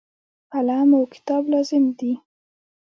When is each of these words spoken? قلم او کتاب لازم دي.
قلم 0.53 0.89
او 0.97 1.03
کتاب 1.13 1.43
لازم 1.53 1.83
دي. 1.99 2.11